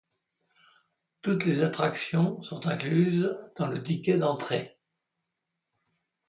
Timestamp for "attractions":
1.61-2.41